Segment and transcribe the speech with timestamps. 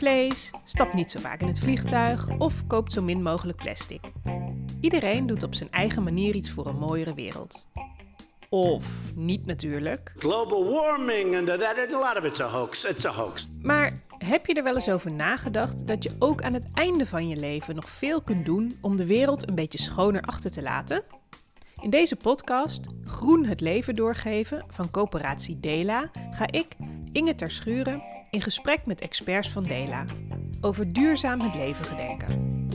[0.00, 4.00] vlees, stapt niet zo vaak in het vliegtuig of koopt zo min mogelijk plastic.
[4.80, 7.66] Iedereen doet op zijn eigen manier iets voor een mooiere wereld.
[8.48, 10.12] Of niet natuurlijk.
[10.16, 12.84] Global warming and that, a lot of it's a hoax.
[12.84, 13.48] It's a hoax.
[13.62, 17.28] Maar heb je er wel eens over nagedacht dat je ook aan het einde van
[17.28, 21.02] je leven nog veel kunt doen om de wereld een beetje schoner achter te laten?
[21.82, 26.76] In deze podcast, Groen het leven doorgeven van coöperatie Dela, ga ik,
[27.12, 30.04] Inge Terschuren, in gesprek met experts van Dela
[30.60, 32.68] over duurzaam het leven gedenken.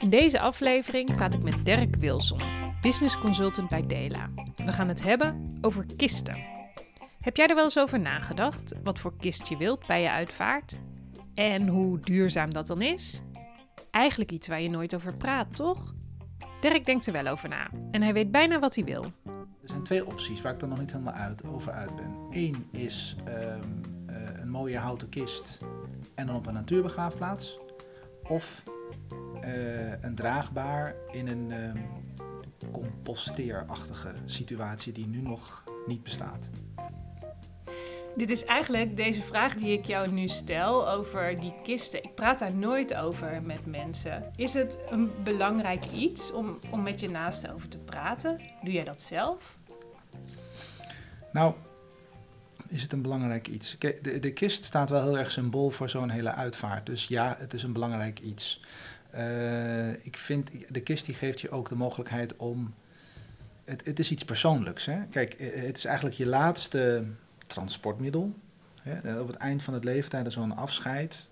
[0.00, 2.40] In deze aflevering praat ik met Dirk Wilson,
[2.80, 4.30] business consultant bij Dela.
[4.56, 6.36] We gaan het hebben over kisten.
[7.20, 10.78] Heb jij er wel eens over nagedacht wat voor kist je wilt bij je uitvaart?
[11.34, 13.22] En hoe duurzaam dat dan is?
[13.90, 15.94] Eigenlijk iets waar je nooit over praat, toch?
[16.60, 19.12] Dirk denkt er wel over na en hij weet bijna wat hij wil.
[19.62, 22.26] Er zijn twee opties waar ik dan nog niet helemaal uit, over uit ben.
[22.30, 23.80] Eén is um,
[24.10, 25.58] uh, een mooie houten kist
[26.14, 27.58] en dan op een natuurbegraafplaats.
[28.22, 28.62] Of
[29.44, 31.84] uh, een draagbaar in een um,
[32.72, 36.48] composteerachtige situatie die nu nog niet bestaat.
[38.16, 42.02] Dit is eigenlijk deze vraag die ik jou nu stel over die kisten.
[42.02, 44.32] Ik praat daar nooit over met mensen.
[44.36, 48.40] Is het een belangrijk iets om, om met je naasten over te praten?
[48.62, 49.56] Doe jij dat zelf?
[51.32, 51.54] Nou,
[52.68, 53.76] is het een belangrijk iets?
[53.78, 56.86] De, de kist staat wel heel erg symbool voor zo'n hele uitvaart.
[56.86, 58.60] Dus ja, het is een belangrijk iets.
[59.14, 62.74] Uh, ik vind, de kist die geeft je ook de mogelijkheid om...
[63.64, 64.84] Het, het is iets persoonlijks.
[64.84, 65.06] Hè?
[65.10, 67.04] Kijk, het is eigenlijk je laatste
[67.52, 68.34] transportmiddel.
[68.82, 69.20] Hè?
[69.20, 71.30] Op het eind van het leven, tijdens zo'n afscheid,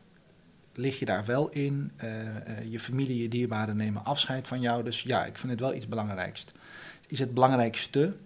[0.74, 1.92] lig je daar wel in.
[2.04, 4.84] Uh, uh, je familie, je dierbaren nemen afscheid van jou.
[4.84, 6.44] Dus ja, ik vind het wel iets belangrijks.
[7.06, 8.16] Is het belangrijkste?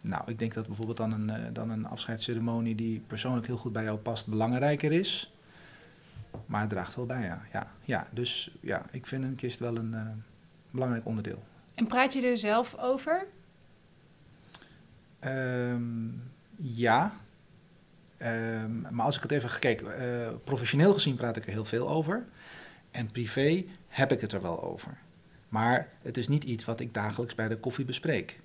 [0.00, 3.72] Nou, ik denk dat bijvoorbeeld dan een, uh, dan een afscheidsceremonie die persoonlijk heel goed
[3.72, 5.34] bij jou past, belangrijker is.
[6.46, 7.42] Maar het draagt wel bij, ja.
[7.52, 10.22] ja, ja dus ja, ik vind een kist wel een
[10.70, 11.42] belangrijk onderdeel.
[11.74, 13.26] En praat je er zelf over?
[15.24, 16.22] Um,
[16.60, 17.16] ja.
[18.22, 21.88] Um, maar als ik het even gekeken, uh, professioneel gezien praat ik er heel veel
[21.88, 22.26] over.
[22.90, 24.98] En privé heb ik het er wel over.
[25.48, 28.40] Maar het is niet iets wat ik dagelijks bij de koffie bespreek.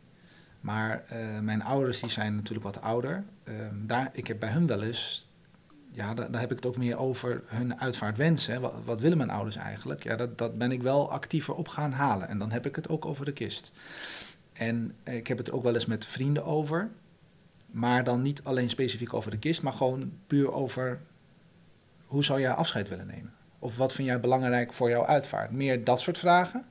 [0.59, 3.24] Maar uh, mijn ouders die zijn natuurlijk wat ouder.
[3.44, 5.28] Um, daar, ik heb bij hun wel eens,
[5.92, 8.62] ja, daar, heb ik het ook meer over hun uitvaartwensen.
[8.62, 10.04] Wat, wat willen mijn ouders eigenlijk?
[10.04, 12.28] Ja, dat, dat ben ik wel actiever op gaan halen.
[12.28, 13.72] En dan heb ik het ook over de kist.
[14.54, 16.90] En ik heb het ook wel eens met vrienden over.
[17.75, 21.00] Maar dan niet alleen specifiek over de kist, maar gewoon puur over
[22.06, 23.34] hoe zou jij afscheid willen nemen?
[23.59, 25.52] Of wat vind jij belangrijk voor jouw uitvaart?
[25.52, 26.66] Meer dat soort vragen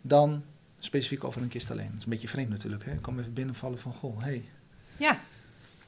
[0.00, 0.44] dan
[0.78, 1.86] specifiek over een kist alleen.
[1.86, 2.84] Dat is een beetje vreemd natuurlijk.
[2.84, 2.92] Hè?
[2.92, 4.44] Ik kom even binnenvallen van, goh, hey.
[4.96, 5.18] Ja.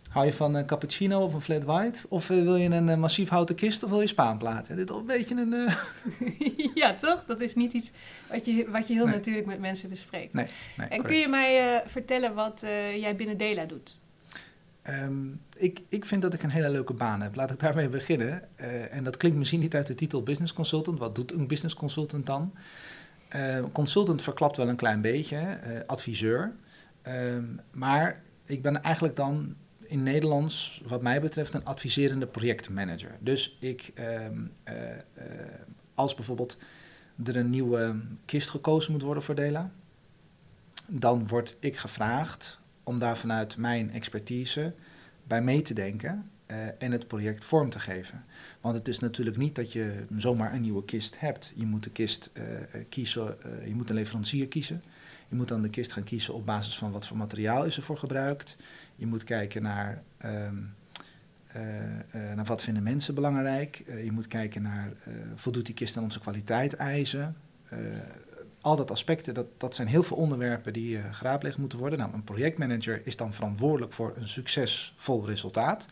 [0.09, 2.07] Hou je van een cappuccino of een flat white?
[2.09, 4.67] Of uh, wil je een uh, massief houten kist of wil je spaanplaat?
[4.67, 5.53] Ja, dit is al een beetje een...
[5.53, 5.75] Uh...
[6.83, 7.25] ja, toch?
[7.25, 7.91] Dat is niet iets
[8.29, 9.15] wat je, wat je heel nee.
[9.15, 10.33] natuurlijk met mensen bespreekt.
[10.33, 12.61] Nee, nee En kun je mij vertellen wat
[13.01, 13.99] jij binnen Dela doet?
[14.91, 17.35] Um, ik, ik vind dat ik een hele leuke baan heb.
[17.35, 18.43] Laat ik daarmee beginnen.
[18.61, 20.99] Uh, en dat klinkt misschien niet uit de titel business consultant.
[20.99, 22.55] Wat doet een business consultant dan?
[23.37, 26.53] Uh, consultant verklapt wel een klein beetje, uh, adviseur.
[27.09, 33.17] Um, maar ik ben eigenlijk dan in Nederlands, wat mij betreft, een adviserende projectmanager.
[33.21, 33.93] Dus ik,
[34.29, 34.53] um,
[35.95, 36.57] als bijvoorbeeld
[37.25, 39.71] er een nieuwe kist gekozen moet worden voor Dela,
[40.87, 42.60] dan word ik gevraagd
[42.91, 44.75] om daar vanuit mijn expertise
[45.25, 48.25] bij mee te denken uh, en het project vorm te geven.
[48.61, 51.53] Want het is natuurlijk niet dat je zomaar een nieuwe kist hebt.
[51.55, 52.45] Je moet de kist uh,
[52.89, 54.83] kiezen, uh, je moet een leverancier kiezen.
[55.29, 57.83] Je moet dan de kist gaan kiezen op basis van wat voor materiaal is er
[57.83, 58.57] voor gebruikt.
[58.97, 60.75] Je moet kijken naar, um,
[62.13, 63.83] naar wat vinden mensen belangrijk.
[64.05, 64.93] je moet kijken naar,
[65.35, 67.37] voldoet die kist aan onze kwaliteitseisen
[68.61, 71.99] al dat aspecten, dat, dat zijn heel veel onderwerpen die uh, geraadpleegd moeten worden.
[71.99, 75.87] Nou, een projectmanager is dan verantwoordelijk voor een succesvol resultaat.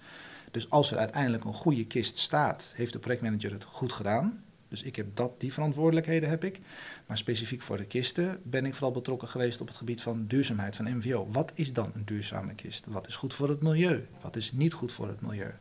[0.50, 4.42] Dus als er uiteindelijk een goede kist staat, heeft de projectmanager het goed gedaan.
[4.68, 6.60] Dus ik heb dat, die verantwoordelijkheden heb ik.
[7.06, 10.76] Maar specifiek voor de kisten ben ik vooral betrokken geweest op het gebied van duurzaamheid
[10.76, 11.28] van MVO.
[11.30, 12.86] Wat is dan een duurzame kist?
[12.86, 14.06] Wat is goed voor het milieu?
[14.20, 15.52] Wat is niet goed voor het milieu?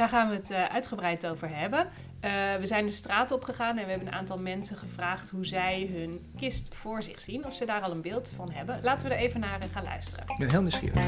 [0.00, 1.86] Daar gaan we het uh, uitgebreid over hebben.
[1.86, 5.90] Uh, we zijn de straat opgegaan en we hebben een aantal mensen gevraagd hoe zij
[5.92, 7.44] hun kist voor zich zien.
[7.44, 8.78] Of ze daar al een beeld van hebben.
[8.82, 10.24] Laten we er even naar gaan luisteren.
[10.28, 10.98] Ik ben heel nieuwsgierig.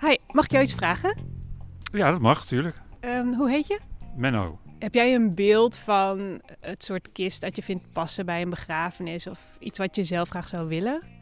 [0.00, 1.16] Hi, mag ik jou iets vragen?
[1.92, 2.80] Ja, dat mag natuurlijk.
[3.00, 3.80] Um, hoe heet je?
[4.16, 4.58] Menno.
[4.78, 9.26] Heb jij een beeld van het soort kist dat je vindt passen bij een begrafenis
[9.26, 11.17] of iets wat je zelf graag zou willen?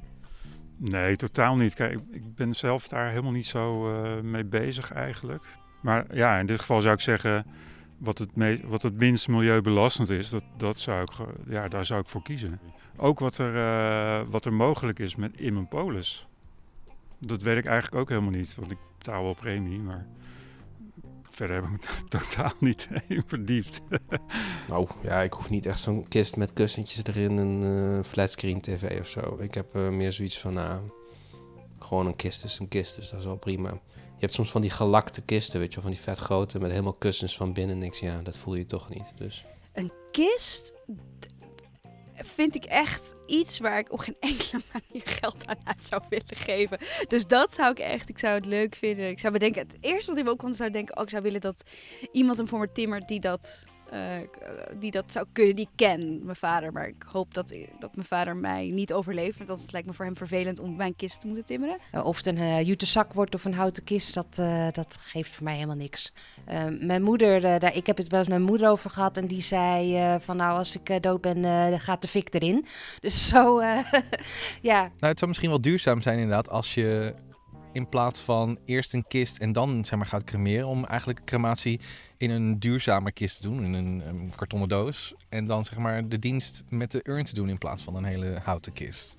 [0.76, 1.74] Nee, totaal niet.
[1.74, 5.44] Kijk, ik- ben zelf daar helemaal niet zo eh, mee bezig eigenlijk.
[5.80, 7.46] Maar ja, in dit geval zou ik zeggen,
[7.98, 11.10] wat het, me- wat het minst milieubelastend is, dat, dat zou ik,
[11.48, 12.58] ja, daar zou ik voor kiezen.
[12.96, 16.26] Ook wat er, eh, wat er mogelijk is met in mijn polis.
[17.18, 20.06] Dat weet ik eigenlijk ook helemaal niet, want ik betaal wel premie, maar
[21.36, 23.80] verder heb ik me totaal niet in verdiept.
[24.68, 27.62] Nou ja, ik hoef niet echt zo'n kist met kussentjes erin, een
[27.98, 29.36] eh, flatscreen tv of zo.
[29.40, 30.80] Ik heb eh, meer zoiets van, nou,
[31.78, 33.70] gewoon een kist is een kist, dus dat is wel prima.
[33.94, 36.70] Je hebt soms van die gelakte kisten, weet je wel, van die vet grote met
[36.70, 37.78] helemaal kussens van binnen.
[37.78, 39.12] Niks, ja, dat voel je toch niet.
[39.16, 40.72] Dus Een kist
[42.16, 46.78] vind ik echt iets waar ik op geen enkele manier geld aan zou willen geven.
[47.08, 49.08] Dus dat zou ik echt, ik zou het leuk vinden.
[49.08, 51.40] Ik zou bedenken, het eerste wat ik ook kon, zou denken, oh, ik zou willen
[51.40, 51.70] dat
[52.12, 54.16] iemand hem voor me timmert die dat, eh,
[54.78, 55.56] die dat zou kunnen.
[55.56, 56.72] Die ken, mijn vader.
[56.72, 59.36] Maar ik hoop dat, dat mijn vader mij niet overleeft.
[59.36, 61.78] Want dat lijkt me voor hem vervelend om mijn kist te moeten timmeren.
[62.04, 65.34] Of het een uh, jute zak wordt of een houten kist, dat, uh, dat geeft
[65.34, 66.12] voor mij helemaal niks.
[66.50, 69.16] Uh, mijn moeder, uh, daar, ik heb het wel eens met mijn moeder over gehad
[69.16, 72.34] en die zei uh, van nou als ik uh, dood ben, uh, gaat de fik
[72.34, 72.64] erin.
[73.00, 73.78] Dus zo, uh,
[74.62, 74.80] ja.
[74.80, 77.14] Nou, het zou misschien wel duurzaam zijn inderdaad als je
[77.76, 81.80] in plaats van eerst een kist en dan zeg maar gaat cremeren, om eigenlijk crematie
[82.16, 85.14] in een duurzame kist te doen, in een, kartonnen doos.
[85.28, 88.04] En dan zeg maar de dienst met de urn te doen in plaats van een
[88.04, 89.16] hele houten kist.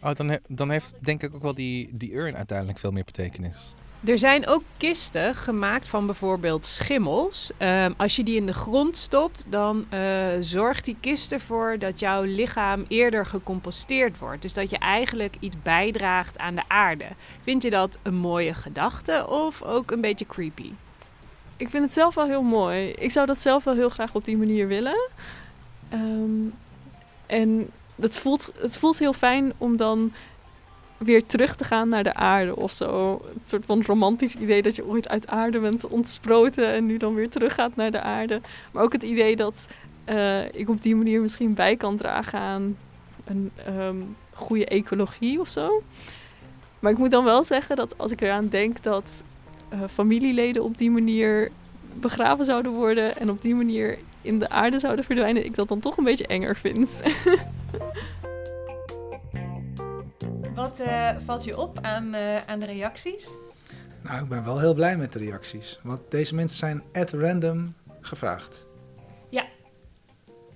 [0.00, 3.74] Oh, dan, dan heeft denk ik ook wel die, die urn uiteindelijk veel meer betekenis.
[4.04, 7.50] Er zijn ook kisten gemaakt van bijvoorbeeld schimmels.
[7.58, 10.00] Um, als je die in de grond stopt, dan uh,
[10.40, 14.42] zorgt die kist ervoor dat jouw lichaam eerder gecomposteerd wordt.
[14.42, 17.04] Dus dat je eigenlijk iets bijdraagt aan de aarde.
[17.42, 20.70] Vind je dat een mooie gedachte of ook een beetje creepy?
[21.56, 22.90] Ik vind het zelf wel heel mooi.
[22.90, 25.08] Ik zou dat zelf wel heel graag op die manier willen.
[25.92, 26.54] Um,
[27.26, 30.12] en het voelt, het voelt heel fijn om dan
[30.98, 33.10] weer terug te gaan naar de aarde of zo.
[33.34, 37.14] Een soort van romantisch idee dat je ooit uit aarde bent ontsproten en nu dan
[37.14, 38.40] weer terug gaat naar de aarde.
[38.72, 39.66] Maar ook het idee dat
[40.08, 42.76] uh, ik op die manier misschien bij kan dragen aan
[43.24, 45.82] een um, goede ecologie of zo.
[46.78, 49.24] Maar ik moet dan wel zeggen dat als ik eraan denk dat
[49.72, 51.50] uh, familieleden op die manier
[51.94, 55.80] begraven zouden worden en op die manier in de aarde zouden verdwijnen, ik dat dan
[55.80, 57.00] toch een beetje enger vind.
[60.58, 63.30] Wat uh, valt je op aan, uh, aan de reacties?
[64.02, 65.78] Nou, ik ben wel heel blij met de reacties.
[65.82, 68.66] Want deze mensen zijn at random gevraagd.
[69.28, 69.46] Ja.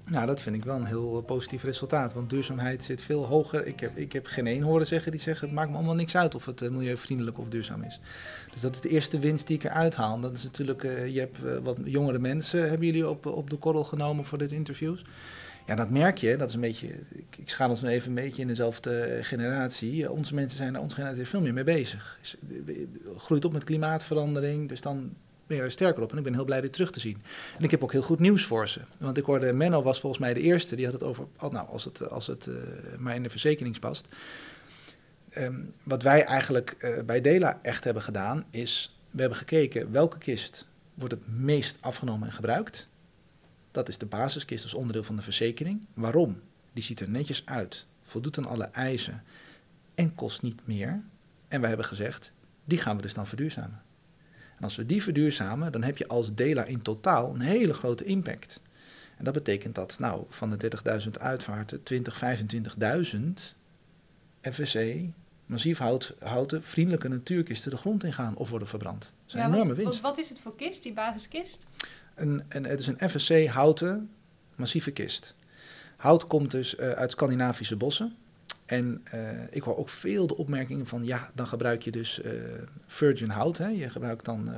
[0.04, 2.14] Nou, dat vind ik wel een heel positief resultaat.
[2.14, 3.66] Want duurzaamheid zit veel hoger.
[3.66, 5.40] Ik heb, ik heb geen één horen zeggen die zegt...
[5.40, 8.00] het maakt me allemaal niks uit of het milieuvriendelijk of duurzaam is.
[8.52, 10.20] Dus dat is de eerste winst die ik eruit haal.
[10.20, 10.82] Dat is natuurlijk...
[10.82, 12.68] je hebt wat jongere mensen...
[12.68, 14.96] hebben jullie op, op de korrel genomen voor dit interview.
[15.66, 16.36] Ja, dat merk je.
[16.36, 16.88] Dat is een beetje.
[17.08, 20.10] Ik, ik ons nu even een beetje in dezelfde generatie.
[20.10, 22.18] Onze mensen zijn onze generatie veel meer mee bezig.
[23.16, 24.68] Groeit op met klimaatverandering.
[24.68, 25.14] Dus dan
[25.46, 26.10] ben je er sterker op.
[26.10, 27.22] En ik ben heel blij dit terug te zien.
[27.58, 28.80] En ik heb ook heel goed nieuws voor ze.
[28.98, 30.76] Want ik hoorde, Menno was volgens mij de eerste.
[30.76, 31.26] Die had het over.
[31.50, 32.54] Nou, als het, als het uh,
[32.98, 34.08] maar in de verzekering past.
[35.38, 38.44] Um, wat wij eigenlijk uh, bij Dela echt hebben gedaan.
[38.50, 38.96] Is.
[39.10, 42.88] We hebben gekeken welke kist wordt het meest afgenomen en gebruikt.
[43.72, 45.86] Dat is de basiskist als onderdeel van de verzekering.
[45.94, 46.40] Waarom?
[46.72, 49.22] Die ziet er netjes uit, voldoet aan alle eisen
[49.94, 51.02] en kost niet meer.
[51.48, 52.32] En we hebben gezegd,
[52.64, 53.82] die gaan we dus dan verduurzamen.
[54.56, 58.04] En als we die verduurzamen, dan heb je als Dela in totaal een hele grote
[58.04, 58.60] impact.
[59.16, 60.70] En dat betekent dat nou, van de
[61.04, 62.20] 30.000 uitvaarten 20,
[63.16, 63.20] 25.000
[64.40, 64.78] FSC,
[65.46, 69.00] massief hout, houten, vriendelijke natuurkisten de grond ingaan of worden verbrand.
[69.00, 70.00] Dat is een ja, enorme wat, winst.
[70.00, 71.66] Wat is het voor kist, die basiskist?
[72.14, 74.10] Een, het is een FSC houten
[74.56, 75.34] massieve kist.
[75.96, 78.16] Hout komt dus uh, uit Scandinavische bossen.
[78.66, 82.32] En uh, ik hoor ook veel de opmerkingen van ja, dan gebruik je dus uh,
[82.86, 83.58] virgin hout.
[83.58, 83.66] Hè.
[83.66, 84.50] Je gebruikt dan,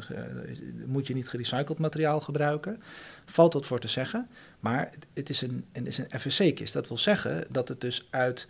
[0.86, 2.82] moet je niet gerecycled materiaal gebruiken.
[3.24, 4.28] Valt wat voor te zeggen.
[4.60, 6.72] Maar het, is een, het is een FSC-kist.
[6.72, 8.48] Dat wil zeggen dat het dus uit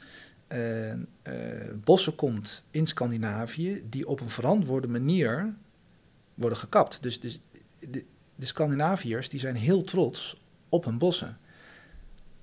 [1.75, 5.55] bossen komt in Scandinavië die op een verantwoorde manier
[6.35, 7.03] worden gekapt.
[7.03, 7.41] Dus, dus
[8.45, 10.37] de Scandinaviërs die zijn heel trots
[10.69, 11.39] op hun bossen.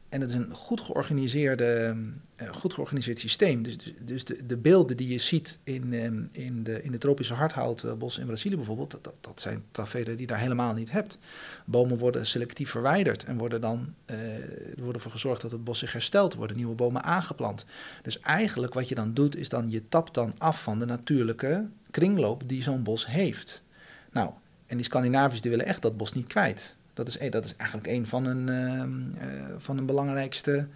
[0.09, 1.95] En het is een goed, georganiseerde,
[2.41, 3.63] uh, goed georganiseerd systeem.
[3.63, 7.33] Dus, dus de, de, beelden die je ziet in, um, in, de, in de tropische
[7.33, 11.17] hardhoutbossen in Brazilië bijvoorbeeld, dat, dat, zijn tafereelen die je daar helemaal niet hebt.
[11.65, 15.91] Bomen worden selectief verwijderd en worden dan er wordt ervoor gezorgd dat het bos zich
[15.91, 17.65] herstelt, worden nieuwe bomen aangeplant.
[18.01, 21.67] Dus eigenlijk wat je dan doet, is dan je tapt dan af van de natuurlijke
[21.91, 23.63] kringloop die zo'n bos heeft.
[24.11, 24.31] Nou,
[24.71, 26.75] en die Scandinaviërs die willen echt dat bos niet kwijt.
[26.93, 30.67] Dat is, dat is eigenlijk een van hun, uh, uh, van hun belangrijkste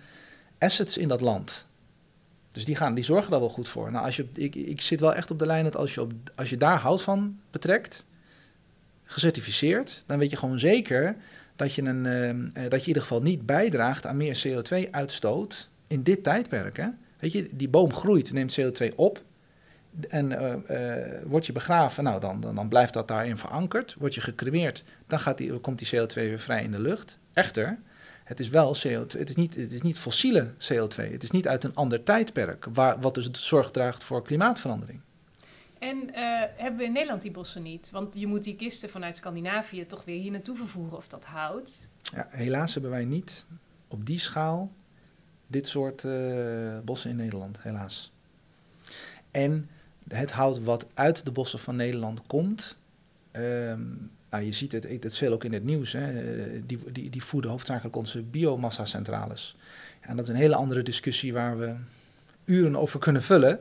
[0.57, 1.65] assets in dat land.
[2.51, 3.91] Dus die, gaan, die zorgen daar wel goed voor.
[3.91, 6.11] Nou, als je, ik, ik zit wel echt op de lijn dat als je, op,
[6.35, 8.05] als je daar hout van betrekt,
[9.03, 11.15] gecertificeerd, dan weet je gewoon zeker
[11.55, 15.69] dat je, een, eh, eh, dat je in ieder geval niet bijdraagt aan meer CO2-uitstoot
[15.87, 16.77] in dit tijdperk.
[16.77, 16.87] Hè?
[17.19, 19.23] Weet je, die boom groeit, neemt CO2 op.
[20.09, 23.95] En uh, word je begraven, nou dan, dan, dan, blijft dat daarin verankerd.
[23.99, 27.19] Word je gecremeerd, dan gaat die, komt die CO2 weer vrij in de lucht.
[27.33, 27.79] Echter,
[28.23, 31.11] het is wel CO2, het is niet, het is niet fossiele CO2.
[31.11, 34.99] Het is niet uit een ander tijdperk, waar, wat dus zorg draagt voor klimaatverandering.
[35.79, 36.13] En uh,
[36.55, 37.91] hebben we in Nederland die bossen niet?
[37.91, 41.87] Want je moet die kisten vanuit Scandinavië toch weer hier naartoe vervoeren of dat hout.
[42.01, 43.45] Ja, helaas hebben wij niet
[43.87, 44.71] op die schaal
[45.47, 48.11] dit soort uh, bossen in Nederland, helaas.
[49.31, 49.69] En
[50.07, 52.77] het hout wat uit de bossen van Nederland komt,
[53.31, 56.11] um, nou, je ziet het, het veel ook in het nieuws, hè,
[56.65, 59.55] die, die, die voeden hoofdzakelijk onze biomassa-centrales.
[60.01, 61.75] En dat is een hele andere discussie waar we
[62.45, 63.59] uren over kunnen vullen.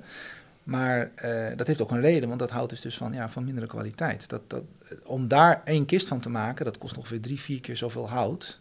[0.64, 3.44] Maar uh, dat heeft ook een reden, want dat hout is dus van, ja, van
[3.44, 4.28] mindere kwaliteit.
[4.28, 4.62] Dat, dat,
[5.02, 8.60] om daar één kist van te maken, dat kost ongeveer drie, vier keer zoveel hout.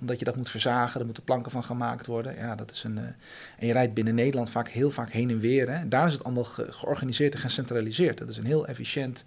[0.00, 2.36] Omdat je dat moet verzagen, er moeten planken van gemaakt worden.
[2.36, 3.02] Ja, dat is een, uh,
[3.58, 5.70] en je rijdt binnen Nederland vaak heel vaak heen en weer.
[5.70, 5.88] Hè.
[5.88, 8.18] Daar is het allemaal ge georganiseerd en gecentraliseerd.
[8.18, 9.24] Dat is een heel efficiënt,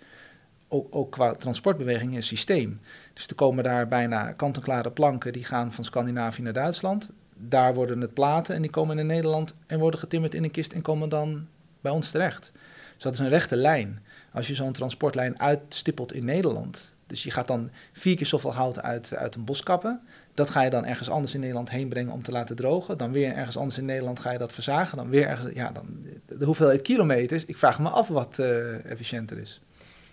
[0.68, 2.80] ook, ook qua transportbeweging, een systeem.
[3.14, 7.10] Dus er komen daar bijna kant-en-klare planken die gaan van Scandinavië naar Duitsland.
[7.34, 10.74] Daar worden het platen en die komen naar Nederland en worden getimmerd in een kist
[10.74, 11.48] en komen dan
[11.82, 12.52] bij ons terecht.
[12.94, 14.02] Dus dat is een rechte lijn.
[14.34, 18.82] Als je zo'n transportlijn uitstippelt in Nederland, dus je gaat dan vier keer zoveel hout
[18.82, 20.02] uit, uit een bos kappen,
[20.38, 22.98] dat ga je dan ergens anders in Nederland heen brengen om te laten drogen.
[22.98, 24.98] Dan weer ergens anders in Nederland ga je dat verzagen.
[24.98, 27.46] Dan weer ergens, ja, dan de hoeveelheid kilometers.
[27.46, 29.62] Ik vraag me af wat uh, efficiënter is.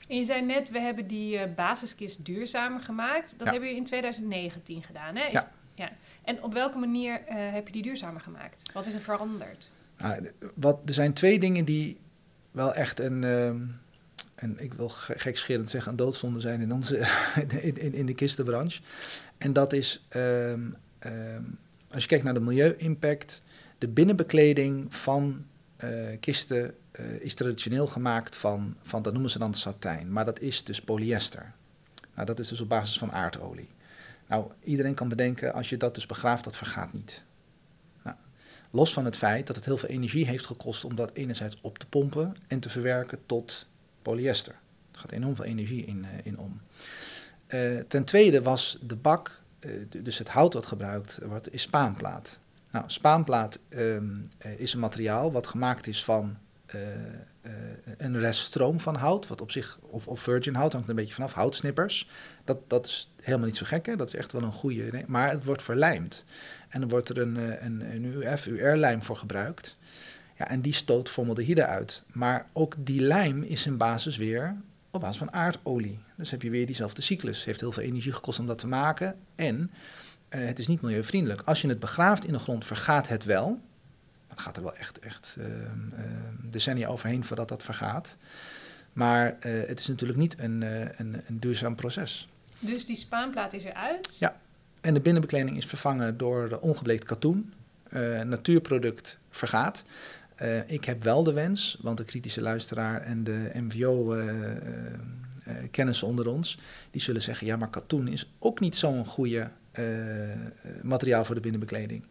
[0.09, 3.35] En je zei net, we hebben die uh, basiskist duurzamer gemaakt.
[3.39, 3.53] Dat ja.
[3.53, 5.27] hebben je in 2019 gedaan, hè?
[5.27, 5.51] Is, ja.
[5.75, 5.91] ja.
[6.23, 8.71] En op welke manier uh, heb je die duurzamer gemaakt?
[8.73, 9.71] Wat is er veranderd?
[9.99, 12.01] Nou, wat, er zijn twee dingen die
[12.51, 13.51] wel echt een, uh,
[14.45, 16.97] en ik wil gekscherend zeggen, een doodzonde zijn in, onze,
[17.61, 18.81] in, in, in de kistenbranche.
[19.39, 21.59] En dat is, um, um,
[21.91, 23.43] als je kijkt naar de milieu-impact,
[23.79, 25.45] de binnenbekleding van
[25.85, 30.41] uh, kisten uh, is traditioneel gemaakt van, van, dat noemen ze dan satijn, maar dat
[30.41, 31.53] is dus polyester.
[32.15, 33.69] Nou, dat is dus op basis van aardolie.
[34.29, 37.23] Nou, iedereen kan bedenken, als je dat dus begraaft, dat vergaat niet.
[38.71, 41.79] Los van het feit dat het heel veel energie heeft gekost om dat enerzijds op
[41.79, 43.67] te pompen en te verwerken tot
[44.05, 44.55] polyester.
[44.93, 46.61] Er gaat enorm veel energie in, uh, in om.
[47.49, 49.71] Uh, ten tweede was de bak, uh,
[50.03, 52.41] dus het hout wat gebruikt wordt, is spaanplaat.
[52.71, 56.37] Nou, spaanplaat um, is een materiaal wat gemaakt is van
[57.99, 61.33] een reststroom van hout, wat op zich, of, of virgin hout, hangt een beetje vanaf,
[61.33, 62.09] houtsnippers.
[62.45, 63.97] Dat, dat is helemaal niet zo gek, hè?
[63.97, 66.25] dat is echt wel een goede, nee, maar het wordt verlijmd.
[66.69, 69.77] En dan wordt er een, een, een UF, UR-lijm voor gebruikt.
[70.39, 72.03] Ja, en die stoot formaldehyde uit.
[72.13, 74.57] Maar ook die lijm is in basis weer
[74.91, 75.99] op basis van aardolie.
[76.17, 77.45] Dus heb je weer diezelfde cyclus.
[77.45, 79.17] Heeft heel veel energie gekost om dat te maken.
[79.35, 79.71] En
[80.31, 81.41] uh, het is niet milieuvriendelijk.
[81.41, 83.61] Als je het begraaft in de grond, vergaat het wel.
[84.29, 85.61] Dan gaat er wel echt, echt uh, uh,
[86.43, 88.17] decennia overheen voordat dat vergaat.
[88.93, 92.29] Maar het is natuurlijk niet een, een, een duurzaam proces.
[92.59, 94.17] Dus die spaanplaat is eruit?
[94.19, 94.37] Ja.
[94.81, 97.53] En de binnenbekleding is vervangen door ongebleekt katoen.
[98.25, 99.85] Natuurproduct vergaat.
[100.43, 106.29] Uh, ik heb wel de wens, want de kritische luisteraar en de MVO-kennissen uh, onder
[106.29, 106.59] ons,
[106.91, 109.49] die zullen zeggen, ja, maar katoen is ook niet zo'n goede
[110.83, 112.05] materiaal voor de binnenbekleding.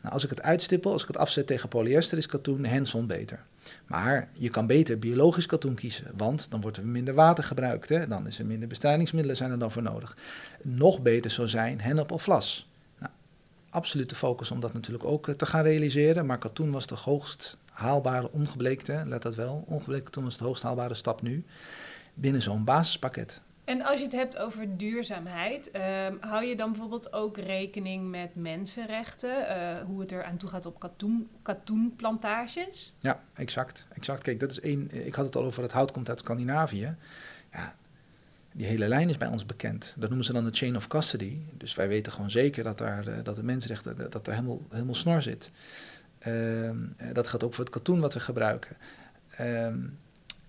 [0.00, 3.44] Nou, als ik het uitstippel, als ik het afzet tegen polyester, is katoen hands-on beter.
[3.86, 7.88] Maar je kan beter biologisch katoen kiezen, want dan wordt er minder water gebruikt.
[7.88, 8.08] Hè?
[8.08, 10.16] Dan is er minder bestrijdingsmiddelen zijn er dan voor nodig.
[10.62, 12.68] Nog beter zou zijn hennep of vlas.
[12.98, 13.12] Nou,
[13.70, 16.26] absolute focus om dat natuurlijk ook te gaan realiseren.
[16.26, 20.62] Maar katoen was de hoogst haalbare, ongebleekte, let dat wel, ongebleekt katoen was de hoogst
[20.62, 21.44] haalbare stap nu,
[22.14, 23.40] binnen zo'n basispakket.
[23.64, 28.34] En als je het hebt over duurzaamheid, um, hou je dan bijvoorbeeld ook rekening met
[28.34, 29.30] mensenrechten?
[29.30, 32.92] Uh, hoe het er aan toe gaat op katoen, katoenplantages?
[32.98, 34.22] Ja, exact, exact.
[34.22, 35.06] Kijk, dat is één.
[35.06, 36.96] Ik had het al over het hout komt uit Scandinavië.
[37.52, 37.74] Ja,
[38.52, 39.94] die hele lijn is bij ons bekend.
[39.98, 41.38] Dat noemen ze dan de chain of custody.
[41.52, 45.22] Dus wij weten gewoon zeker dat, daar, dat de mensenrechten dat er helemaal, helemaal snor
[45.22, 45.50] zit.
[46.26, 48.76] Um, dat gaat ook voor het katoen wat we gebruiken.
[49.40, 49.98] Um,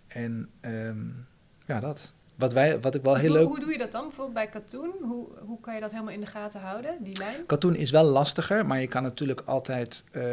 [0.08, 1.28] en um,
[1.66, 2.14] ja, dat.
[2.36, 3.48] Wat, wij, wat ik wel heel hoe, leuk...
[3.48, 4.94] Hoe doe je dat dan bijvoorbeeld bij katoen?
[5.02, 7.46] Hoe, hoe kan je dat helemaal in de gaten houden, die lijn?
[7.46, 10.24] Katoen is wel lastiger, maar je kan natuurlijk altijd uh,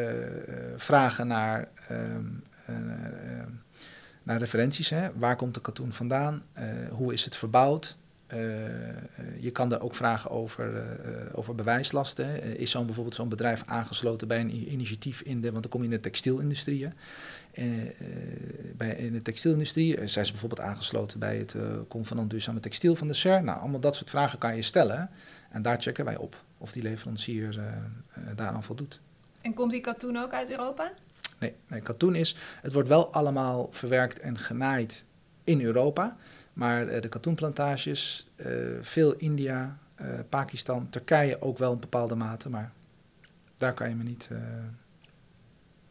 [0.76, 1.98] vragen naar, uh,
[4.22, 4.90] naar referenties.
[4.90, 5.08] Hè?
[5.14, 6.42] Waar komt de katoen vandaan?
[6.90, 7.96] hoe is het verbouwd?
[8.36, 8.96] Eh, eh,
[9.40, 12.58] je kan daar ook vragen over, eh, over bewijslasten.
[12.58, 15.86] Is zo'n bijvoorbeeld zo'n bedrijf aangesloten bij een initiatief in de, want dan kom je
[15.86, 16.84] in de textielindustrie.
[16.84, 16.90] hè.
[18.76, 21.54] Bij, in de textielindustrie zijn ze bijvoorbeeld aangesloten bij het
[21.88, 23.42] Convenant Duurzame Textiel van de SER.
[23.42, 25.10] Nou, allemaal dat soort vragen kan je stellen.
[25.50, 27.60] En daar checken wij op of die leverancier
[28.34, 29.00] daaraan voldoet.
[29.40, 30.92] En komt die katoen ook uit Europa?
[31.38, 35.04] Nee, nee, katoen is, het wordt wel allemaal verwerkt en genaaid
[35.44, 36.16] in Europa.
[36.56, 38.48] Maar eh, de katoenplantages, eh,
[38.80, 42.48] veel India, eh, Pakistan, Turkije ook wel in bepaalde mate.
[42.50, 42.72] Maar
[43.56, 44.30] daar kan je me niet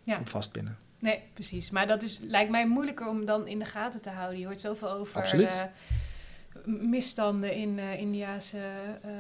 [0.03, 0.19] Ja.
[0.19, 0.77] op vastpinnen.
[1.00, 1.69] Nee, precies.
[1.69, 4.39] Maar dat is, lijkt mij moeilijker om dan in de gaten te houden.
[4.39, 5.19] Je hoort zoveel over
[6.65, 8.57] misstanden in Indiase
[9.01, 9.12] eh,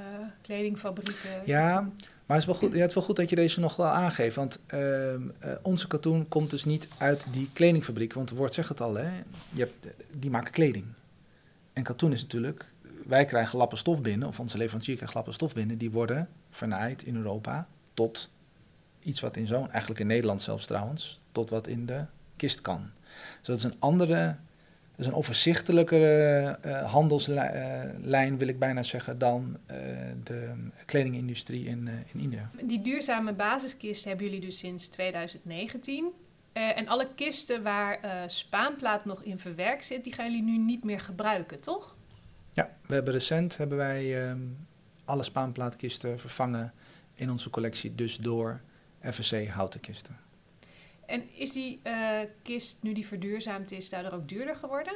[0.41, 1.41] kledingfabrieken.
[1.45, 1.81] Ja,
[2.25, 3.87] maar het is, wel goed, ja, het is wel goed dat je deze nog wel
[3.87, 4.35] aangeeft.
[4.35, 8.13] Want ehm, eh, onze katoen komt dus niet uit die kledingfabriek.
[8.13, 9.09] Want het woord zegt het al, hè?
[9.53, 9.75] Je hebt,
[10.11, 10.85] die maken kleding.
[11.75, 12.73] En katoen is natuurlijk...
[13.05, 15.77] Wij krijgen lappen stof binnen, of onze leverancier krijgt lappen stof binnen.
[15.77, 18.29] Die worden vernaaid in Europa tot
[18.99, 19.71] iets wat in zo'n...
[19.71, 22.05] Eigenlijk in Nederland zelfs trouwens, tot wat in de
[22.35, 22.91] kist kan.
[23.37, 24.35] Dus dat is een andere...
[24.91, 29.77] Dat is een overzichtelijkere eh, handelslijn, wil ik bijna zeggen, dan eh,
[30.23, 30.53] de
[30.85, 32.49] kledingindustrie in, eh, in India.
[32.63, 36.11] Die duurzame basiskisten hebben jullie dus sinds 2019.
[36.55, 40.57] Eh, en alle kisten waar eh, spaanplaat nog in verwerkt zit, die gaan jullie nu
[40.57, 41.95] niet meer gebruiken, toch?
[42.53, 44.39] Ja, we hebben recent hebben wij ehm,
[45.05, 46.73] alle spaanplaatkisten vervangen
[47.13, 48.61] in onze collectie, dus door
[49.01, 50.17] FSC houten kisten.
[51.05, 54.93] En is die eh, kist, nu die verduurzaamd is, daardoor ook duurder geworden?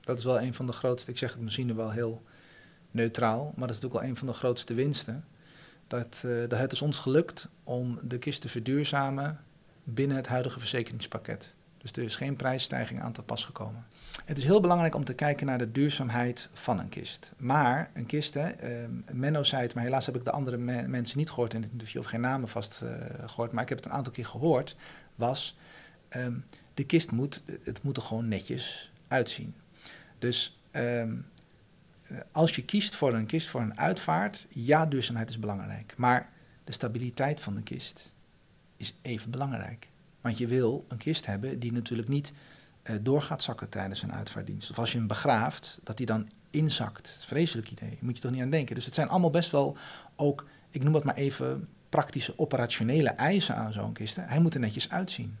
[0.00, 2.22] Dat is wel een van de grootste, ik zeg het misschien wel heel
[2.90, 5.24] neutraal, maar dat is natuurlijk wel een van de grootste winsten.
[5.86, 9.44] Dat, dat het is ons gelukt om de kist te verduurzamen
[9.84, 11.54] binnen het huidige verzekeringspakket.
[11.78, 13.86] Dus er is geen prijsstijging aan te pas gekomen.
[14.24, 17.32] Het is heel belangrijk om te kijken naar de duurzaamheid van een kist.
[17.36, 20.88] Maar een kist, hè, eh, Menno zei het, maar helaas heb ik de andere me-
[20.88, 22.90] mensen niet gehoord in het interview, of geen namen vast eh,
[23.26, 24.76] gehoord, maar ik heb het een aantal keer gehoord,
[25.14, 25.58] was
[26.08, 26.34] ehm,
[26.74, 29.54] de kist moet, het moet er gewoon netjes uitzien.
[30.18, 31.14] Dus ehm,
[32.02, 35.94] eh, als je kiest voor een kist voor een uitvaart, ja, duurzaamheid is belangrijk.
[35.96, 36.28] Maar
[36.64, 38.13] de stabiliteit van de kist
[38.84, 39.88] is even belangrijk.
[40.20, 42.32] Want je wil een kist hebben die natuurlijk niet
[42.82, 44.70] eh, door gaat zakken tijdens een uitvaartdienst.
[44.70, 47.24] Of als je hem begraaft, dat die dan inzakt.
[47.26, 47.98] Vreselijk idee.
[48.00, 48.74] Moet je toch niet aan denken.
[48.74, 49.76] Dus het zijn allemaal best wel
[50.16, 54.16] ook, ik noem het maar even, praktische operationele eisen aan zo'n kist.
[54.20, 55.38] Hij moet er netjes uitzien.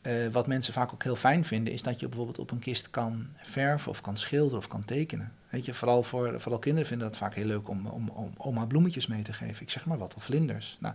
[0.00, 2.90] Eh, wat mensen vaak ook heel fijn vinden, is dat je bijvoorbeeld op een kist
[2.90, 5.32] kan verven of kan schilderen of kan tekenen.
[5.48, 8.64] Weet je, vooral, voor, vooral kinderen vinden dat vaak heel leuk om, om, om oma
[8.64, 9.62] bloemetjes mee te geven.
[9.62, 10.76] Ik zeg maar wat, of vlinders.
[10.80, 10.94] Nou,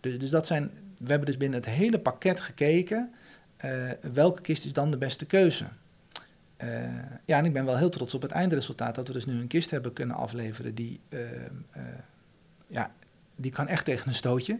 [0.00, 3.12] dus, dus dat zijn, we hebben dus binnen het hele pakket gekeken,
[3.56, 3.70] eh,
[4.12, 5.64] welke kist is dan de beste keuze.
[6.56, 6.68] Eh,
[7.24, 9.46] ja, en ik ben wel heel trots op het eindresultaat dat we dus nu een
[9.46, 11.20] kist hebben kunnen afleveren die, eh,
[12.66, 12.92] ja,
[13.36, 14.58] die kan echt tegen een stootje.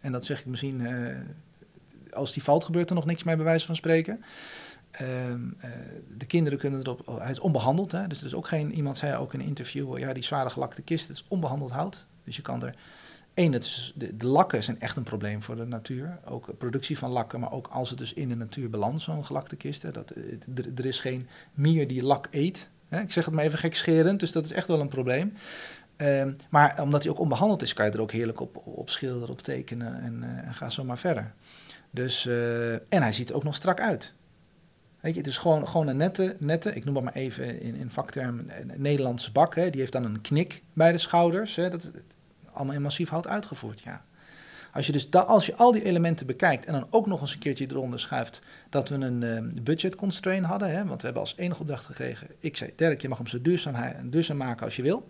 [0.00, 0.86] En dat zeg ik misschien,
[2.12, 4.24] als die valt gebeurt er nog niks mee bij wijze van spreken.
[4.90, 5.70] Ehm, eh,
[6.16, 8.96] de kinderen kunnen erop, oh, hij is onbehandeld, hè, dus er is ook geen, iemand
[8.96, 12.04] zei ook in een interview, ja die zware gelakte kist, het is onbehandeld hout.
[12.24, 12.74] Dus je kan er,
[13.38, 17.10] één, het is, de, lakken zijn echt een probleem voor de natuur, ook productie van
[17.10, 20.10] lakken, maar ook als het dus in de natuur belandt, zo'n gelakte kist, hè, dat,
[20.10, 22.70] eh, er, is geen mier die lak eet.
[22.88, 25.32] Hè, ik zeg het maar even gekscherend, dus dat is echt wel een probleem.
[25.96, 29.30] Ehm, maar omdat hij ook onbehandeld is, kan je er ook heerlijk op, op schilderen,
[29.30, 31.32] op tekenen en, en ga zo maar verder.
[31.90, 34.12] Dus, eh, en hij ziet er ook nog strak uit.
[35.00, 37.74] Weet je, het is gewoon, gewoon een nette, nette, ik noem het maar even in,
[37.74, 39.54] in vaktermen, een Nederlandse bak.
[39.54, 41.56] Hè, die heeft dan een knik bij de schouders.
[41.56, 41.90] Hè, dat,
[42.58, 44.04] allemaal in massief hout uitgevoerd, ja.
[44.72, 47.38] Als je, dus als je al die elementen bekijkt en dan ook nog eens een
[47.38, 50.70] keertje eronder schuift dat we een eh, budget constraint hadden.
[50.70, 53.42] Hè, want we hebben als enige opdracht gekregen, ik zei, Dirk, je mag hem zo
[53.42, 53.74] duurzaam,
[54.10, 55.08] duurzaam maken als je wil.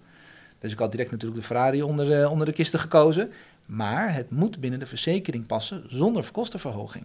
[0.59, 3.33] Dus ik had direct natuurlijk de Ferrari onder, eh, onder de kisten gekozen.
[3.67, 7.05] Maar het moet binnen de verzekering passen zonder kostenverhoging.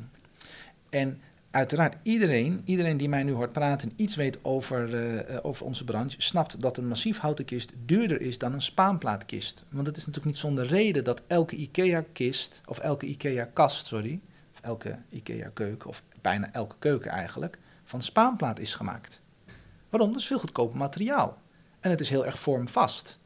[0.90, 1.22] En
[1.54, 5.84] uiteraard iedereen, iedereen die mij nu hoort praten en iets weet over, eh, over onze
[5.84, 9.66] branche, snapt dat een massief houten kist duurder is dan een spaanplaatkist.
[9.70, 14.20] Want het is natuurlijk niet zonder reden dat elke IKEA-kist, of elke IKEA-kast, sorry,
[14.54, 19.22] of elke IKEA-keuken, of bijna elke keuken eigenlijk, van spaanplaat is gemaakt.
[19.90, 20.12] Waarom?
[20.12, 21.38] Dat is veel goedkoper materiaal.
[21.80, 23.20] En het is heel erg vormvast.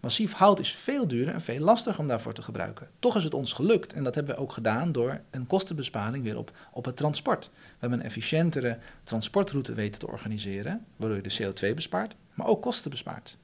[0.00, 2.88] Massief hout is veel duurder en veel lastiger om daarvoor te gebruiken.
[2.98, 6.38] Toch is het ons gelukt en dat hebben we ook gedaan door een kostenbesparing weer
[6.38, 7.50] op, op het transport.
[7.54, 12.62] We hebben een efficiëntere transportroute weten te organiseren, waardoor je de CO2 bespaart, maar ook
[12.62, 13.36] kosten bespaart.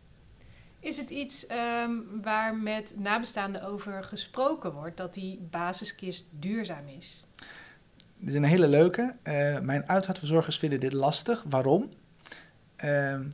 [0.81, 1.91] Is het iets ehm,
[2.23, 7.25] waar met nabestaanden over gesproken wordt, dat die basiskist duurzaam is?
[8.19, 9.15] Dit is een hele leuke.
[9.23, 11.45] Eh, mijn uitvaartverzorgers vinden dit lastig.
[11.49, 11.91] Waarom?
[12.77, 13.25] Ehm,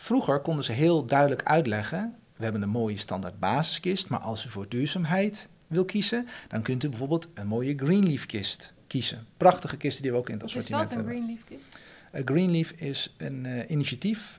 [0.00, 4.48] Vroeger konden ze heel duidelijk uitleggen, we hebben een mooie standaard basiskist, maar als u
[4.48, 9.26] voor duurzaamheid wil kiezen, dan kunt u bijvoorbeeld een mooie Greenleaf kist kiezen.
[9.36, 11.36] Prachtige kisten die we ook in het Wat is assortiment dat, een hebben.
[11.38, 11.78] Greenleaf kist?
[12.10, 14.38] Eh, Greenleaf is een eh, initiatief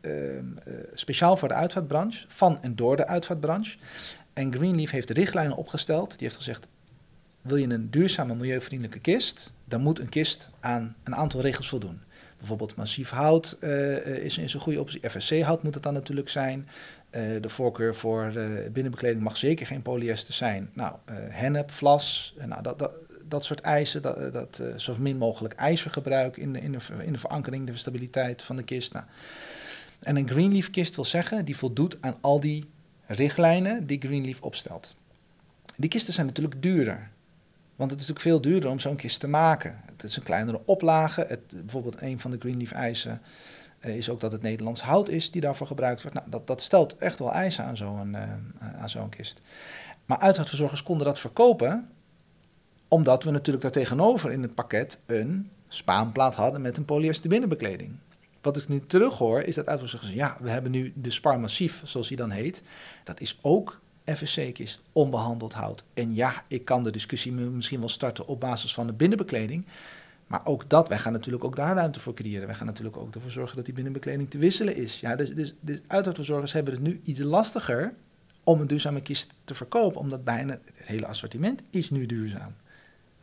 [0.00, 0.14] ehm,
[0.64, 3.78] eh, speciaal voor de uitvaartbranche, van en door de uitvaartbranche.
[4.32, 6.10] En Greenleaf heeft richtlijnen opgesteld.
[6.10, 6.68] Die heeft gezegd,
[7.40, 12.00] wil je een duurzame, milieuvriendelijke kist, dan moet een kist aan een aantal regels voldoen.
[12.42, 15.10] Bijvoorbeeld massief hout eh, eh, is, een goede optie.
[15.10, 16.68] FSC-hout moet het dan natuurlijk zijn.
[17.10, 18.32] Eh, de voorkeur voor
[18.72, 20.70] binnenbekleding mag zeker geen polyester zijn.
[20.72, 22.92] Nou, hennep, vlas, nou, dat, dat,
[23.28, 24.02] dat soort eisen.
[24.02, 28.42] Dat, dat zo min mogelijk ijzergebruik in de, in, de, in de verankering, de stabiliteit
[28.42, 28.92] van de kist.
[28.92, 29.04] Nou.
[30.00, 32.64] En een Greenleaf kist wil zeggen, die voldoet aan al die
[33.06, 34.96] richtlijnen die Greenleaf opstelt.
[35.76, 37.10] Die kisten zijn natuurlijk duurder.
[37.82, 39.80] Want het is natuurlijk veel duurder om zo'n kist te maken.
[39.86, 41.24] Het is een kleinere oplage.
[41.28, 43.22] Het, bijvoorbeeld een van de Greenleaf eisen
[43.78, 46.16] eh, is ook dat het Nederlands hout is die daarvoor gebruikt wordt.
[46.16, 49.40] Nou, dat, dat stelt echt wel eisen aan zo'n eh, zo'n kist.
[50.06, 51.88] Maar uitvaartverzorgers konden dat verkopen
[52.88, 57.96] omdat we natuurlijk daartegenover in het pakket een spaanplaat hadden met een polyester binnenbekleding.
[58.40, 61.80] Wat ik nu terughoor is dat uitvaartverzorgers zeggen, ja, we hebben nu de Spar Massief,
[61.84, 62.62] zoals die dan heet.
[63.04, 65.84] Dat is ook FSC-kist, onbehandeld hout.
[65.94, 69.64] En ja, ik kan de discussie misschien wel starten op basis van de binnenbekleding.
[70.26, 72.46] Maar ook dat, wij gaan natuurlijk ook daar ruimte voor creëren.
[72.46, 75.00] Wij gaan natuurlijk ook ervoor zorgen dat die binnenbekleding te wisselen is.
[75.00, 77.94] Ja, dus, dus, dus uitvaartverzorgers hebben het nu iets lastiger
[78.44, 80.00] om een duurzame kist te verkopen.
[80.00, 82.54] Omdat bijna het hele assortiment is nu duurzaam.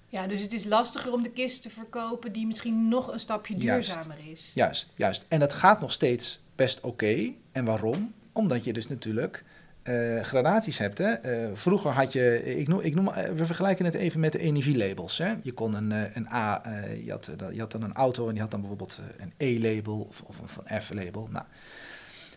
[0.10, 3.58] Ja, dus het is lastiger om de kist te verkopen die misschien nog een stapje
[3.58, 3.94] Juist.
[3.94, 4.52] duurzamer is.
[4.56, 5.26] Juist, juist.
[5.28, 7.32] En dat gaat nog steeds best oké.
[7.52, 8.13] En waarom?
[8.32, 9.44] Omdat je dus natuurlijk
[9.84, 10.98] eh, gradaties hebt.
[10.98, 11.12] Hè?
[11.12, 14.39] Eh, vroeger had je, ik noem, ik noem, eh, we vergelijken het even met de
[14.39, 15.18] energielabels.
[15.18, 15.34] Hè?
[15.42, 16.62] Je kon een, een A,
[17.04, 20.22] je, had, je had dan een auto en die had dan bijvoorbeeld een E-label of,
[20.22, 21.28] of een F-label.
[21.32, 21.46] Nou,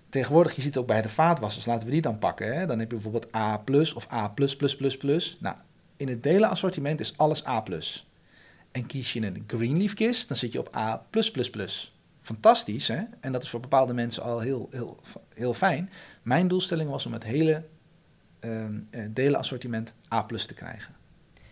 [0.09, 2.59] tegenwoordig, je ziet ook bij de vaatwassers, laten we die dan pakken.
[2.59, 2.67] Hè?
[2.67, 3.63] Dan heb je bijvoorbeeld A
[3.95, 4.33] of A.
[5.41, 5.57] Nou,
[5.97, 7.63] in het delen assortiment is alles A.
[8.73, 11.07] En kies je een Greenleaf kist, dan zit je op A
[12.23, 13.01] fantastisch, hè?
[13.21, 15.01] En dat is voor bepaalde mensen al heel, heel,
[15.35, 15.91] heel fijn.
[16.23, 17.65] Mijn doelstelling was om het hele
[18.43, 18.65] eh,
[19.11, 20.95] delenassortiment A te krijgen.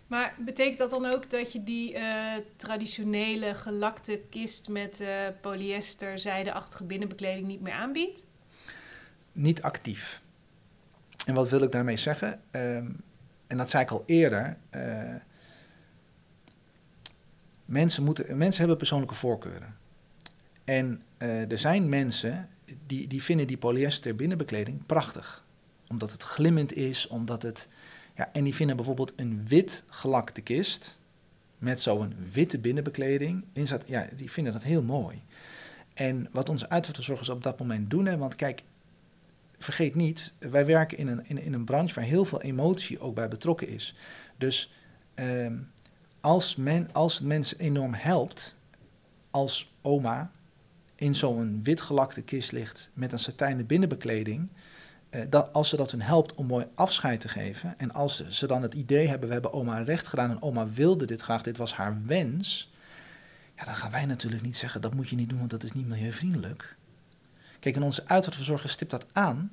[0.07, 5.09] Maar betekent dat dan ook dat je die eh, traditionele gelakte kist met eh,
[5.41, 8.25] polyester, zijdeachtige binnenbekleding niet meer aanbiedt?
[9.33, 10.23] Niet actief.
[11.27, 12.41] En wat wil ik daarmee zeggen?
[12.51, 12.87] Ehm,
[13.47, 14.57] en dat zei ik al eerder.
[17.65, 19.77] mensen, moeten, mensen hebben persoonlijke voorkeuren.
[20.71, 22.49] En eh, er zijn mensen
[22.87, 25.45] die, die vinden die polyester binnenbekleding prachtig.
[25.89, 27.69] Omdat het glimmend is, omdat het...
[28.17, 30.99] Ja, en die vinden bijvoorbeeld een wit gelakte kist
[31.59, 33.45] met zo'n witte binnenbekleding.
[33.53, 35.23] In zat, ja, die vinden dat heel mooi.
[35.95, 38.63] En wat onze uitvaartverzorgers op dat moment doen, hè, want kijk,
[39.59, 43.15] vergeet niet, wij werken in een, in, in een branche waar heel veel emotie ook
[43.15, 43.95] bij betrokken is.
[44.37, 44.73] Dus
[45.15, 45.57] ehm,
[46.21, 48.57] als, men, als het mensen enorm helpt,
[49.31, 50.31] als oma
[51.01, 54.49] in zo'n wit gelakte kist ligt met een satijnen binnenbekleding,
[55.11, 58.47] eh, dat, als ze dat hun helpt om mooi afscheid te geven, en als ze,
[58.47, 61.57] dan het idee hebben, we hebben oma recht gedaan en oma wilde dit graag, dit
[61.57, 62.73] was haar wens,
[63.57, 65.73] ja, dan gaan wij natuurlijk niet zeggen, dat moet je niet doen, want dat is
[65.73, 66.77] niet milieuvriendelijk.
[67.61, 69.51] Kijk, en onze uitvaartverzorger stipt dat aan.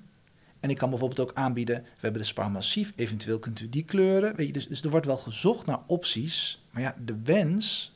[0.60, 3.84] En ik kan bijvoorbeeld ook aanbieden, we hebben de Spar Massief, eventueel kunt u die
[3.84, 4.36] kleuren.
[4.36, 6.64] Weet je, dus, dus er wordt wel gezocht naar opties.
[6.72, 7.96] Maar ja, de wens,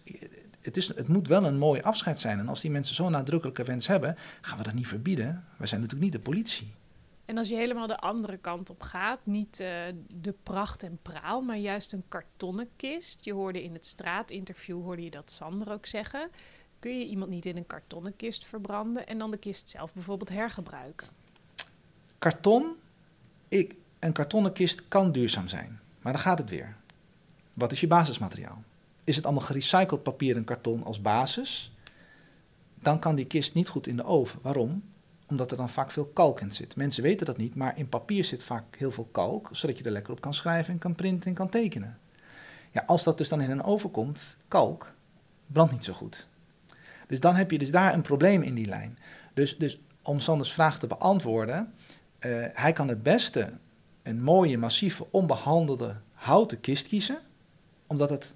[0.62, 2.39] het, is, het moet wel een mooi afscheid zijn.
[2.39, 5.45] En als die mensen zo'n nadrukkelijke wens hebben, gaan we dat niet verbieden.
[5.58, 6.74] Wij zijn natuurlijk niet de politie.
[7.26, 9.67] En als je helemaal de andere kant op gaat, niet eh,
[10.21, 13.26] de pracht en praal, maar juist een kartonnen kist.
[13.26, 16.30] Je hoorde in het straatinterview, hoorde je dat Sander ook zeggen.
[16.80, 20.30] Kun je iemand niet in een kartonnen kist verbranden en dan de kist zelf bijvoorbeeld
[20.30, 21.08] hergebruiken?
[22.19, 22.76] Karton,
[23.47, 25.80] ik, een kartonnen kist kan duurzaam zijn.
[26.02, 26.76] Maar dan gaat het weer.
[27.54, 28.63] Wat is je basismateriaal?
[29.12, 31.71] Is het allemaal gerecycled papier en karton als basis?
[32.80, 34.39] Dan kan die kist niet goed in de oven.
[34.41, 34.84] Waarom?
[35.28, 36.76] Omdat er dan vaak veel kalk in zit.
[36.76, 39.91] Mensen weten dat niet, maar in papier zit vaak heel veel kalk, zodat je er
[39.91, 42.00] lekker op kan schrijven en kan printen en kan tekenen.
[42.71, 44.93] Ja, als dat dus dan in een oven komt, kalk,
[45.47, 46.28] brandt niet zo goed.
[47.08, 48.97] Dus dan heb je dus daar een probleem in die lijn.
[49.34, 51.74] Dus, dus om Sanders vraag te beantwoorden,
[52.19, 53.50] uh, hij kan het beste
[54.04, 57.19] een mooie, massieve, onbehandelde houten kist kiezen,
[57.88, 58.36] omdat het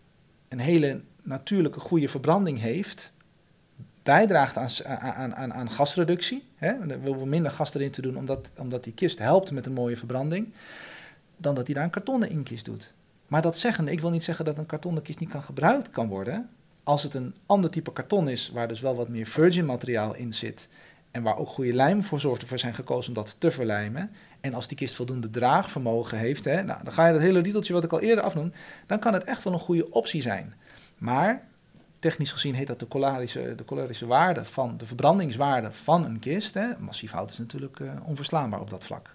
[0.50, 3.14] een hele natuurlijke, goede verbranding heeft,
[4.04, 6.44] bijdraagt aan, aan, aan, aan gasreductie.
[6.56, 6.86] Hè?
[6.86, 9.98] We hoeven minder gas erin te doen, omdat, omdat die kist helpt met een mooie
[9.98, 10.54] verbranding,
[11.38, 12.94] dan dat hij daar een kartonnen inkist doet.
[13.28, 16.08] Maar dat zeggende, ik wil niet zeggen dat een kartonnen kist niet kan gebruikt kan
[16.08, 16.50] worden.
[16.84, 20.34] Als het een ander type karton is, waar dus wel wat meer virgin materiaal in
[20.34, 20.70] zit,
[21.16, 24.12] en waar ook goede lijm voor zorgt ervoor zijn gekozen om dat te verlijmen.
[24.46, 27.74] En als die kist voldoende draagvermogen heeft, hè, nou, dan ga je dat hele riedeltje
[27.74, 28.52] wat ik al eerder afnoem,
[28.88, 30.54] dan kan het echt wel een goede optie zijn.
[30.98, 31.48] Maar
[32.00, 36.54] technisch gezien heet dat de colorische, de waarde van de verbrandingswaarde van een kist.
[36.54, 36.78] Hè.
[36.80, 39.15] Massief hout is natuurlijk uh, onverslaanbaar op dat vlak.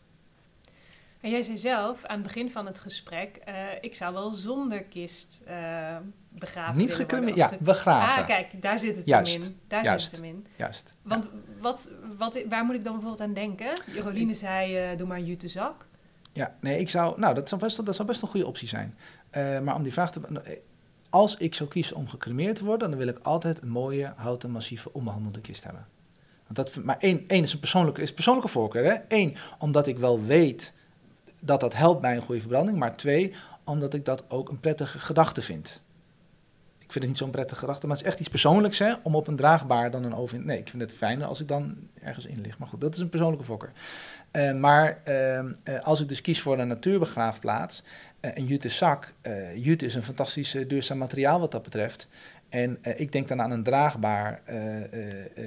[1.21, 4.83] En jij zei zelf aan het begin van het gesprek, uh, ik zou wel zonder
[4.83, 5.97] kist uh,
[6.39, 8.23] begraven Niet gecremeerd, ja, begraven.
[8.23, 9.35] Ah, kijk, daar zit het Juist.
[9.35, 9.61] hem in.
[9.69, 10.05] Daar Juist.
[10.05, 10.47] zit het hem in.
[10.57, 10.93] Juist.
[11.03, 11.27] Want
[11.61, 13.73] wat, wat, waar moet ik dan bijvoorbeeld aan denken?
[13.95, 15.87] Joline zei, uh, doe maar een jute zak.
[16.33, 18.97] Ja, nee, ik zou, nou, dat zou best, dat zou best een goede optie zijn.
[19.65, 20.21] maar om die vraag te
[21.11, 24.51] als ik zou kiezen om gecremeerd te worden, dan wil ik altijd een mooie, houten,
[24.51, 25.87] massieve, onbehandelde kist hebben.
[26.47, 28.85] Want dat, maar één, één is een persoonlijke, is persoonlijke voorkeur.
[28.85, 28.99] Hè?
[29.09, 30.73] Eén, omdat ik wel weet
[31.41, 32.79] dat dat helpt bij een goede verbranding.
[32.79, 35.83] Maar twee, omdat ik dat ook een prettige gedachte vind.
[36.79, 39.15] Ik vind het niet zo'n prettige gedachte, maar het is echt iets persoonlijks hè, om
[39.15, 40.45] op een draagbaar dan een oven...
[40.45, 42.59] Nee, ik vind het fijner als ik dan ergens in lig.
[42.59, 43.73] Maar goed, dat is een persoonlijke voorkeur.
[44.33, 47.83] Uh, maar uh, als ik dus kies voor een natuurbegraafplaats,
[48.21, 49.15] uh, een jute zak,
[49.55, 52.09] jute is een fantastisch duurzaam materiaal wat dat betreft.
[52.49, 54.43] En ik denk dan aan een draagbaar,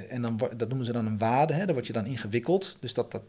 [0.08, 2.76] en dan, dat noemen ze dan een wade, hè, daar word je dan ingewikkeld.
[2.80, 3.22] Dus dat, dat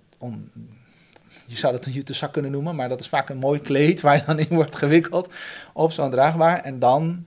[1.45, 4.01] je zou dat een jute zak kunnen noemen, maar dat is vaak een mooi kleed
[4.01, 5.33] waar je dan in wordt gewikkeld
[5.73, 6.61] op zo'n draagbaar.
[6.61, 7.25] En dan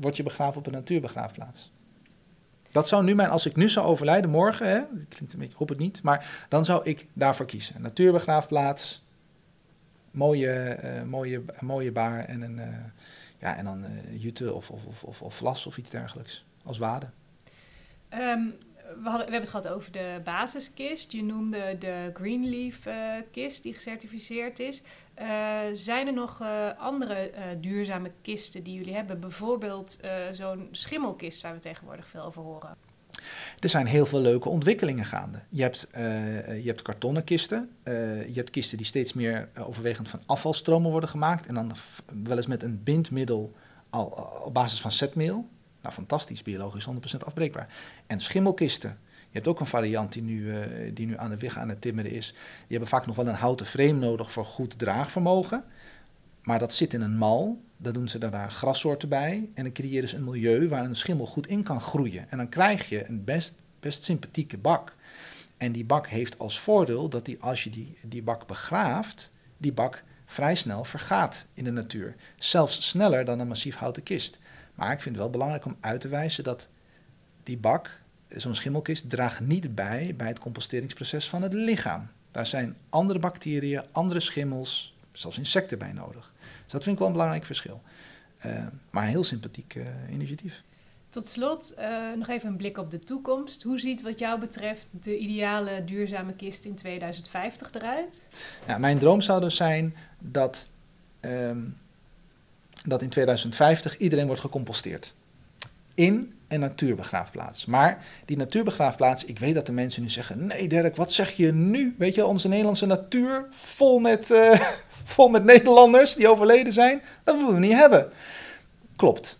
[0.00, 1.72] word je begraven op een natuurbegraafplaats.
[2.74, 5.68] Dat zou nu mijn, als ik nu zou overlijden morgen, hè, klinkt een beetje, hoop
[5.68, 7.82] het niet, maar dan zou ik daarvoor kiezen.
[7.82, 9.04] Natuurbegraafplaats,
[10.10, 12.64] mooie, uh, mooie, mooie baar en, een, uh,
[13.38, 16.78] ja, en dan uh, jute of, of, of, of, of vlas of iets dergelijks als
[16.78, 17.06] wade.
[18.14, 18.54] Um,
[19.02, 21.12] we, hadden, we hebben het gehad over de basiskist.
[21.12, 22.78] Je noemde de Greenleaf
[23.30, 24.82] kist die gecertificeerd is.
[25.20, 29.20] Uh, zijn er nog uh, andere uh, duurzame kisten die jullie hebben?
[29.20, 29.98] Bijvoorbeeld
[30.32, 32.76] zo'n schimmelkist waar we tegenwoordig veel over horen.
[33.58, 35.38] Er zijn heel veel leuke ontwikkelingen gaande.
[35.48, 35.88] Je hebt,
[36.46, 37.70] je hebt kartonnen kisten.
[37.84, 41.46] je hebt kisten die steeds meer overwegend van afvalstromen worden gemaakt.
[41.46, 41.72] En dan
[42.24, 43.52] wel eens met een bindmiddel
[43.90, 44.04] al,
[44.44, 45.48] op basis van zetmeel.
[45.84, 47.68] Nou, fantastisch, biologisch 100% afbreekbaar.
[48.06, 48.98] En schimmelkisten.
[49.10, 51.80] Je hebt ook een variant die nu, uh, die nu aan de weg aan het
[51.80, 52.34] timmeren is.
[52.66, 55.64] Je hebt vaak nog wel een houten frame nodig voor goed draagvermogen.
[56.42, 57.62] Maar dat zit in een mal.
[57.76, 59.48] Dan doen ze daar grassoorten bij.
[59.54, 62.30] En dan creëren ze een milieu waar een schimmel goed in kan groeien.
[62.30, 64.94] En dan krijg je een best, best sympathieke bak.
[65.56, 69.72] En die bak heeft als voordeel dat die, als je die, die bak begraaft, die
[69.72, 72.14] bak vrij snel vergaat in de natuur.
[72.36, 74.38] Zelfs sneller dan een massief houten kist.
[74.74, 76.68] Maar ik vind het wel belangrijk om uit te wijzen dat
[77.42, 82.08] die bak zo'n schimmelkist draagt niet bij bij het composteringsproces van het lichaam.
[82.30, 86.32] Daar zijn andere bacteriën, andere schimmels, zelfs insecten bij nodig.
[86.62, 87.82] Dus dat vind ik wel een belangrijk verschil.
[88.46, 90.62] Uh, maar een heel sympathiek uh, initiatief.
[91.08, 93.62] Tot slot uh, nog even een blik op de toekomst.
[93.62, 98.28] Hoe ziet wat jou betreft de ideale duurzame kist in 2050 eruit?
[98.66, 100.68] Ja, mijn droom zou dus zijn dat,
[101.20, 101.76] um,
[102.84, 105.14] dat in 2050 iedereen wordt gecomposteerd.
[105.94, 107.66] In een natuurbegraafplaats.
[107.66, 111.52] Maar die natuurbegraafplaats, ik weet dat de mensen nu zeggen: nee, Dirk, wat zeg je
[111.52, 111.94] nu?
[111.98, 114.60] Weet je, onze Nederlandse natuur vol met, uh,
[115.14, 118.10] vol met Nederlanders die overleden zijn, dat willen we niet hebben.
[118.96, 119.38] Klopt.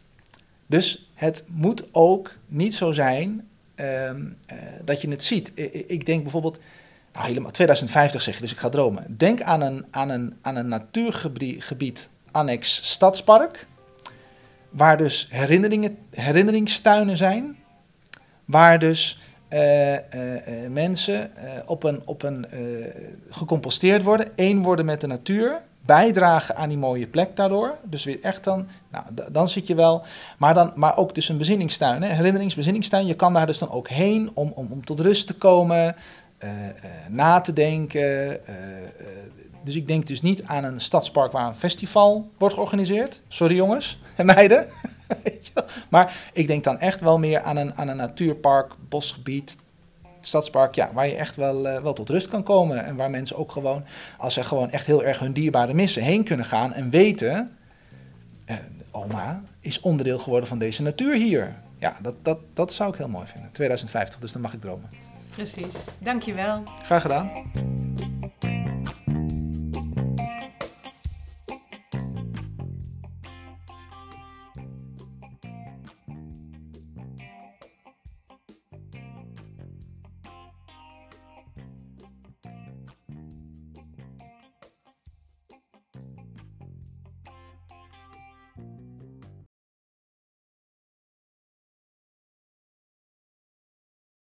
[0.67, 4.15] Dus het moet ook niet zo zijn uh, uh,
[4.85, 5.53] dat je het ziet.
[5.59, 6.59] I ik denk bijvoorbeeld.
[7.13, 9.17] Nou, helemaal 2050 zeg je, dus ik ga dromen.
[9.17, 13.67] Denk aan een, aan een, aan een natuurgebied annex stadspark
[14.71, 17.57] waar dus herinneringen, herinneringstuinen zijn,
[18.45, 19.19] waar dus
[19.53, 21.31] uh, uh, uh, mensen
[21.67, 22.47] op een, op een
[23.31, 27.77] gecomposteerd worden, één worden met de natuur, bijdragen aan die mooie plek daardoor.
[27.83, 30.03] Dus weer echt dan, nou, dan zit je wel,
[30.39, 33.07] maar, dan, maar ook dus een bezinningstuin, hè, herinneringsbezinningstuin.
[33.07, 35.97] Je kan daar dus dan ook heen om, om, om tot rust te komen,
[37.09, 38.41] na te denken.
[39.65, 43.21] Dus ik denk dus niet aan een stadspark waar een festival wordt georganiseerd.
[43.29, 44.67] Sorry jongens en meiden.
[45.89, 49.57] maar ik denk dan echt wel meer aan een, aan een natuurpark, bosgebied,
[50.21, 52.85] stadspark, ja, waar je echt wel, uh, wel tot rust kan komen.
[52.85, 53.85] En waar mensen ook gewoon,
[54.19, 57.57] als ze gewoon echt heel erg hun dierbare missen, heen kunnen gaan en weten,
[58.47, 58.57] uh,
[58.91, 61.55] oma is onderdeel geworden van deze natuur hier.
[61.79, 63.51] Ja, dat, dat, dat zou ik heel mooi vinden.
[63.53, 64.89] 2050, dus dan mag ik dromen.
[65.31, 65.75] Precies.
[66.01, 66.63] Dankjewel.
[66.83, 67.31] Graag gedaan.